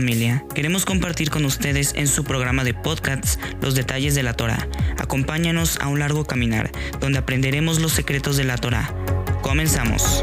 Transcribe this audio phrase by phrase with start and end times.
[0.00, 4.66] familia, queremos compartir con ustedes en su programa de podcasts los detalles de la Torah.
[4.96, 6.70] Acompáñanos a un largo caminar
[7.00, 8.94] donde aprenderemos los secretos de la Torah.
[9.42, 10.22] Comenzamos.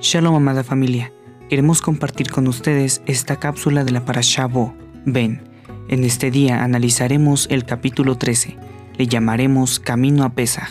[0.00, 1.12] Shalom amada familia,
[1.48, 4.74] queremos compartir con ustedes esta cápsula de la Parashá Bo,
[5.04, 5.40] Ben.
[5.88, 8.56] En este día analizaremos el capítulo 13,
[8.96, 10.70] le llamaremos Camino a Pesaj.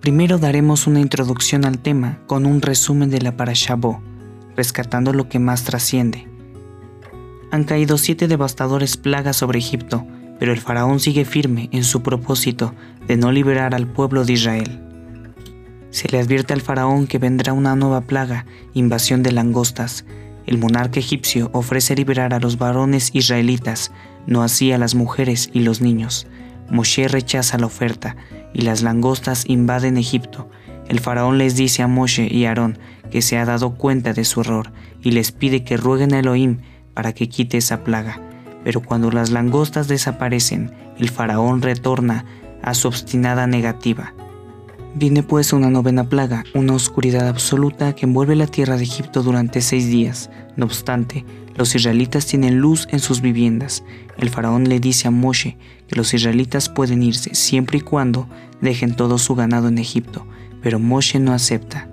[0.00, 4.00] Primero daremos una introducción al tema con un resumen de la Parashá Bo,
[4.56, 6.28] rescatando lo que más trasciende.
[7.52, 10.06] Han caído siete devastadores plagas sobre Egipto,
[10.38, 12.74] pero el faraón sigue firme en su propósito
[13.06, 14.82] de no liberar al pueblo de Israel.
[15.90, 20.04] Se le advierte al faraón que vendrá una nueva plaga, invasión de langostas.
[20.46, 23.92] El monarca egipcio ofrece liberar a los varones israelitas,
[24.26, 26.26] no así a las mujeres y los niños.
[26.70, 28.16] Moshe rechaza la oferta
[28.52, 30.48] y las langostas invaden Egipto.
[30.88, 32.78] El faraón les dice a Moshe y Aarón
[33.10, 36.58] que se ha dado cuenta de su error y les pide que rueguen a Elohim
[36.94, 38.20] para que quite esa plaga.
[38.64, 42.24] Pero cuando las langostas desaparecen, el faraón retorna
[42.62, 44.14] a su obstinada negativa.
[44.98, 49.60] Viene pues una novena plaga, una oscuridad absoluta que envuelve la tierra de Egipto durante
[49.60, 50.30] seis días.
[50.56, 51.22] No obstante,
[51.54, 53.84] los israelitas tienen luz en sus viviendas.
[54.16, 58.26] El faraón le dice a Moshe que los israelitas pueden irse siempre y cuando
[58.62, 60.26] dejen todo su ganado en Egipto,
[60.62, 61.90] pero Moshe no acepta.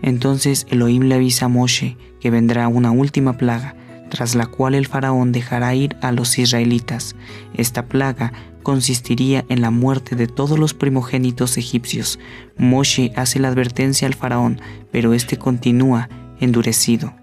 [0.00, 3.76] Entonces Elohim le avisa a Moshe que vendrá una última plaga,
[4.08, 7.16] tras la cual el faraón dejará ir a los israelitas.
[7.54, 12.18] Esta plaga consistiría en la muerte de todos los primogénitos egipcios.
[12.56, 16.08] Moshe hace la advertencia al faraón, pero este continúa
[16.40, 17.14] endurecido.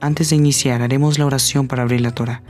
[0.00, 2.42] Antes de iniciar, haremos la oración para abrir la Torah.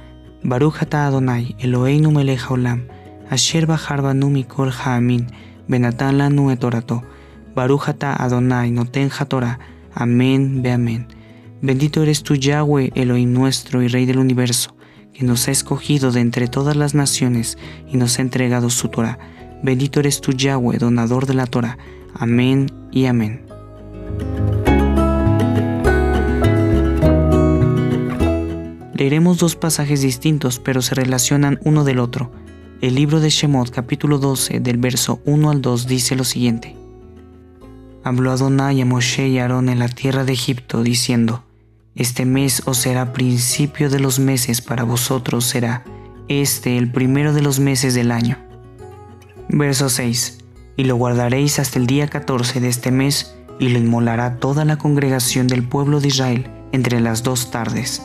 [0.42, 2.86] Baruch ata Adonai, Eloheinu melech haolam,
[3.30, 5.26] asher bahar banu mikol ha'amin,
[5.68, 7.02] benatan lanu et orato.
[7.54, 9.58] Baruch ata Adonai, noten Torah.
[9.94, 11.06] Amén, ve amén.
[11.62, 14.74] Bendito eres tú, Yahweh, Elohim nuestro y Rey del universo
[15.14, 17.56] que nos ha escogido de entre todas las naciones
[17.86, 19.18] y nos ha entregado su Torah.
[19.62, 21.78] Bendito eres tú, Yahweh, donador de la Torah.
[22.14, 23.42] Amén y amén.
[28.94, 32.32] Leeremos dos pasajes distintos, pero se relacionan uno del otro.
[32.80, 36.76] El libro de Shemot, capítulo 12, del verso 1 al 2, dice lo siguiente.
[38.02, 41.44] Habló Adonai a Moshe y Aarón en la tierra de Egipto, diciendo,
[41.94, 45.84] este mes os será principio de los meses para vosotros será
[46.28, 48.38] este el primero de los meses del año.
[49.48, 50.38] Verso 6.
[50.76, 54.78] Y lo guardaréis hasta el día 14 de este mes y lo inmolará toda la
[54.78, 58.02] congregación del pueblo de Israel entre las dos tardes.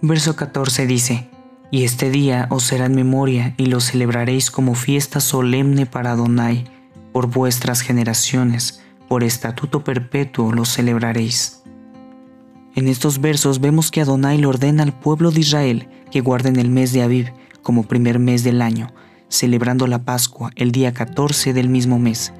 [0.00, 1.28] Verso 14 dice,
[1.70, 6.73] Y este día os será en memoria y lo celebraréis como fiesta solemne para Adonai
[7.14, 11.62] por vuestras generaciones, por estatuto perpetuo lo celebraréis.
[12.74, 16.70] En estos versos vemos que Adonai le ordena al pueblo de Israel que guarden el
[16.70, 17.32] mes de Aviv
[17.62, 18.92] como primer mes del año,
[19.28, 22.32] celebrando la Pascua el día 14 del mismo mes.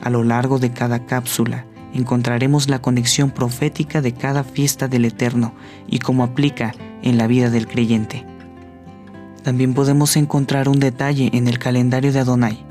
[0.00, 5.52] A lo largo de cada cápsula encontraremos la conexión profética de cada fiesta del Eterno
[5.88, 8.24] y cómo aplica en la vida del creyente.
[9.42, 12.65] También podemos encontrar un detalle en el calendario de Adonai,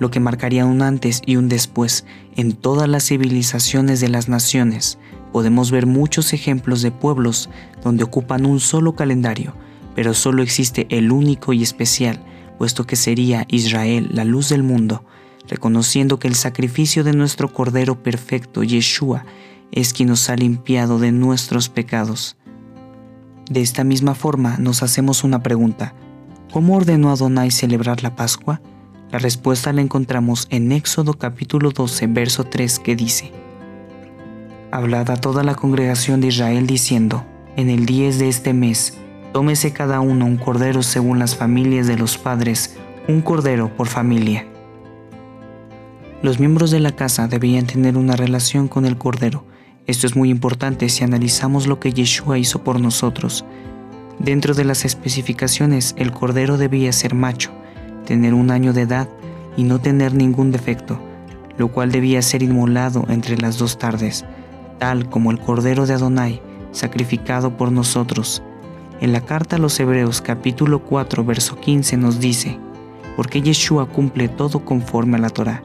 [0.00, 4.98] lo que marcaría un antes y un después en todas las civilizaciones de las naciones.
[5.32, 7.48] Podemos ver muchos ejemplos de pueblos
[7.84, 9.54] donde ocupan un solo calendario,
[9.94, 12.18] pero solo existe el único y especial,
[12.58, 15.04] puesto que sería Israel la luz del mundo,
[15.46, 19.24] reconociendo que el sacrificio de nuestro Cordero perfecto, Yeshua,
[19.70, 22.36] es quien nos ha limpiado de nuestros pecados.
[23.50, 25.94] De esta misma forma nos hacemos una pregunta.
[26.52, 28.60] ¿Cómo ordenó Adonai celebrar la Pascua?
[29.12, 33.32] La respuesta la encontramos en Éxodo capítulo 12, verso 3, que dice,
[34.70, 37.26] Hablad a toda la congregación de Israel diciendo,
[37.56, 38.98] en el 10 de este mes,
[39.32, 42.76] tómese cada uno un cordero según las familias de los padres,
[43.08, 44.46] un cordero por familia.
[46.22, 49.44] Los miembros de la casa debían tener una relación con el cordero.
[49.88, 53.44] Esto es muy importante si analizamos lo que Yeshua hizo por nosotros.
[54.20, 57.50] Dentro de las especificaciones, el cordero debía ser macho,
[58.10, 59.08] tener un año de edad
[59.56, 60.98] y no tener ningún defecto,
[61.56, 64.24] lo cual debía ser inmolado entre las dos tardes,
[64.80, 66.42] tal como el Cordero de Adonai,
[66.72, 68.42] sacrificado por nosotros.
[69.00, 72.58] En la carta a los Hebreos capítulo 4 verso 15 nos dice,
[73.14, 75.62] porque Yeshua cumple todo conforme a la Torah.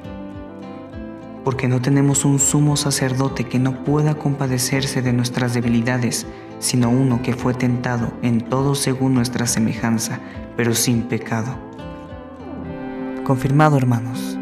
[1.44, 6.28] Porque no tenemos un sumo sacerdote que no pueda compadecerse de nuestras debilidades,
[6.60, 10.20] sino uno que fue tentado en todo según nuestra semejanza,
[10.56, 11.65] pero sin pecado.
[13.26, 14.38] Confirmado, hermanos,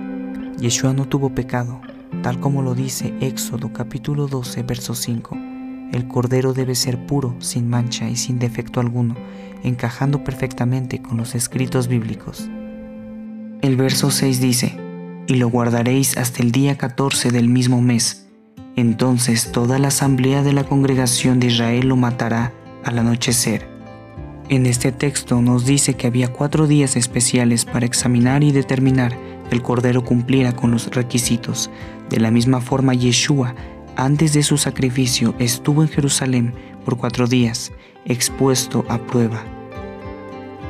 [0.59, 1.79] Yeshua no tuvo pecado,
[2.21, 5.37] tal como lo dice Éxodo capítulo 12, verso 5.
[5.93, 9.15] El cordero debe ser puro, sin mancha y sin defecto alguno,
[9.63, 12.49] encajando perfectamente con los escritos bíblicos.
[13.61, 14.77] El verso 6 dice,
[15.27, 18.27] y lo guardaréis hasta el día 14 del mismo mes.
[18.75, 22.51] Entonces toda la asamblea de la congregación de Israel lo matará
[22.83, 23.72] al anochecer.
[24.49, 29.17] En este texto nos dice que había cuatro días especiales para examinar y determinar
[29.49, 31.69] que el Cordero cumpliera con los requisitos.
[32.09, 33.55] De la misma forma, Yeshua,
[33.95, 36.53] antes de su sacrificio, estuvo en Jerusalén
[36.83, 37.71] por cuatro días,
[38.05, 39.43] expuesto a prueba.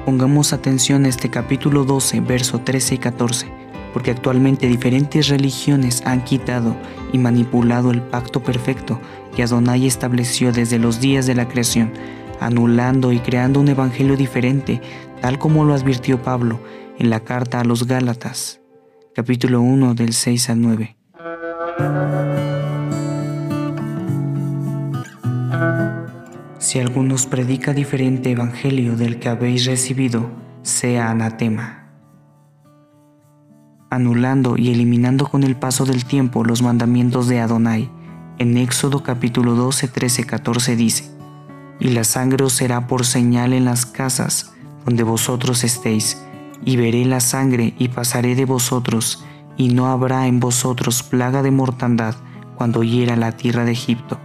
[0.06, 6.24] Pongamos atención a este capítulo 12, verso 13 y 14 porque actualmente diferentes religiones han
[6.24, 6.76] quitado
[7.14, 9.00] y manipulado el pacto perfecto
[9.36, 11.94] que Adonai estableció desde los días de la creación,
[12.46, 14.82] anulando y creando un evangelio diferente,
[15.22, 16.60] tal como lo advirtió Pablo
[17.00, 18.62] en la carta a los Gálatas,
[19.16, 20.96] capítulo 1 del 6 al 9.
[26.60, 30.32] Si algunos predica diferente evangelio del que habéis recibido,
[30.62, 31.84] sea anatema
[33.94, 37.92] anulando y eliminando con el paso del tiempo los mandamientos de Adonai.
[38.40, 41.13] En Éxodo capítulo 12, 13, 14 dice,
[41.80, 44.54] Y la sangre os será por señal en las casas
[44.86, 46.22] donde vosotros estéis,
[46.66, 49.26] y veré la sangre y pasaré de vosotros,
[49.58, 52.16] y no habrá en vosotros plaga de mortandad
[52.56, 54.20] cuando hiera la tierra de Egipto.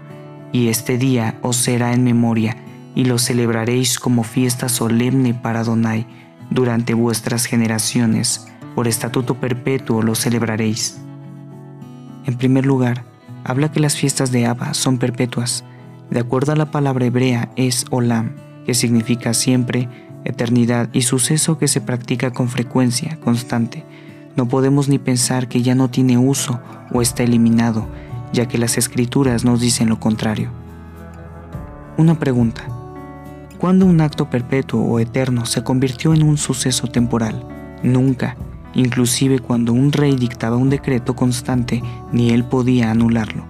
[0.53, 2.57] Y este día os será en memoria,
[2.95, 6.07] y lo celebraréis como fiesta solemne para Adonai
[6.51, 8.49] durante vuestras generaciones
[8.79, 11.01] por estatuto perpetuo lo celebraréis.
[12.27, 13.03] En primer lugar,
[13.43, 15.65] habla que las fiestas de Abba son perpetuas.
[16.11, 19.89] De acuerdo a la palabra hebrea es olam, que significa siempre,
[20.25, 23.85] eternidad y suceso que se practica con frecuencia, constante.
[24.37, 26.61] No podemos ni pensar que ya no tiene uso
[26.93, 27.87] o está eliminado,
[28.33, 30.51] ya que las escrituras nos dicen lo contrario.
[31.97, 32.63] Una pregunta.
[33.59, 37.45] ¿Cuándo un acto perpetuo o eterno se convirtió en un suceso temporal?
[37.83, 38.37] Nunca,
[38.75, 41.83] Inclusive cuando un rey dictaba un decreto constante,
[42.13, 43.45] ni él podía anularlo.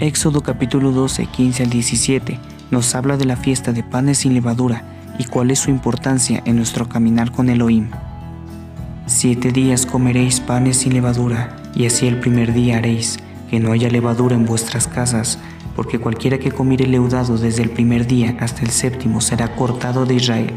[0.00, 2.38] Éxodo capítulo 12, 15 al 17
[2.70, 4.82] nos habla de la fiesta de panes sin levadura
[5.18, 7.90] y cuál es su importancia en nuestro caminar con Elohim.
[9.04, 13.18] Siete días comeréis panes sin levadura, y así el primer día haréis,
[13.50, 15.38] que no haya levadura en vuestras casas,
[15.76, 20.14] porque cualquiera que comiere leudado desde el primer día hasta el séptimo será cortado de
[20.14, 20.54] Israel.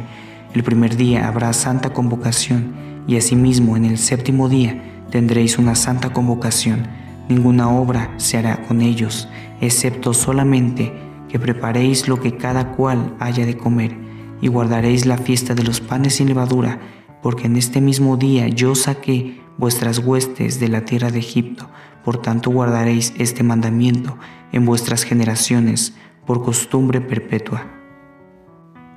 [0.54, 2.74] El primer día habrá santa convocación,
[3.08, 7.03] y asimismo en el séptimo día tendréis una santa convocación.
[7.30, 9.28] Ninguna obra se hará con ellos,
[9.62, 10.94] excepto solamente
[11.30, 13.96] que preparéis lo que cada cual haya de comer,
[14.42, 16.80] y guardaréis la fiesta de los panes sin levadura,
[17.22, 21.70] porque en este mismo día yo saqué vuestras huestes de la tierra de Egipto,
[22.04, 24.18] por tanto guardaréis este mandamiento
[24.52, 25.94] en vuestras generaciones
[26.26, 27.66] por costumbre perpetua.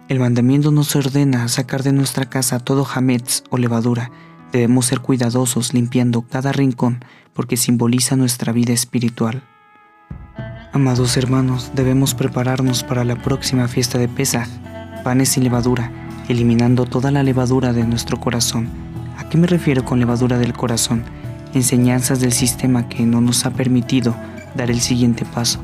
[0.09, 4.13] El mandamiento nos ordena sacar de nuestra casa todo jametz o levadura.
[4.57, 9.43] Debemos ser cuidadosos limpiando cada rincón porque simboliza nuestra vida espiritual.
[10.73, 14.49] Amados hermanos, debemos prepararnos para la próxima fiesta de Pesaj,
[15.05, 15.93] panes sin levadura,
[16.31, 18.71] eliminando toda la levadura de nuestro corazón.
[19.19, 21.05] ¿A qué me refiero con levadura del corazón?
[21.53, 24.17] Enseñanzas del sistema que no nos ha permitido
[24.55, 25.61] dar el siguiente paso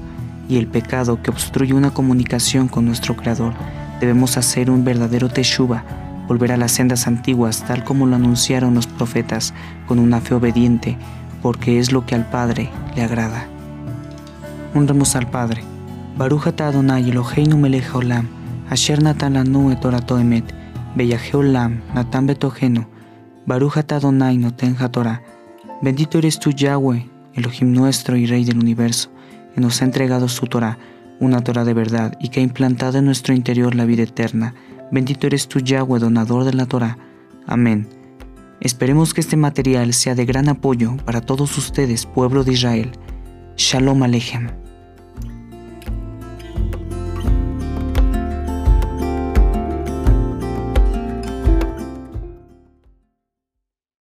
[0.51, 3.55] y el pecado que obstruye una comunicación con nuestro Creador
[4.03, 5.85] Debemos hacer un verdadero teshuva,
[6.29, 9.55] volver a las sendas antiguas tal como lo anunciaron los profetas,
[9.87, 10.97] con una fe obediente,
[11.43, 13.47] porque es lo que al Padre le agrada.
[14.75, 15.63] Honremos al Padre.
[16.17, 18.29] Baruch atah Adonai Eloheinu melech haolam,
[18.71, 20.45] asher natan lanu et torato emet,
[20.95, 22.87] beyaje olam, natan betogenu,
[23.47, 25.23] Baruch atah Adonai noten Torah.
[25.81, 29.11] Bendito eres tú, Yahweh, Elohim nuestro y Rey del universo,
[29.55, 30.79] que nos ha entregado su Torah
[31.23, 34.55] una Torah de verdad y que ha implantado en nuestro interior la vida eterna.
[34.93, 36.99] Bendito eres tú, Yahweh, donador de la Torah.
[37.47, 37.89] Amén.
[38.61, 42.93] Esperemos que este material sea de gran apoyo para todos ustedes, pueblo de Israel.
[43.57, 44.62] Shalom Aleichem.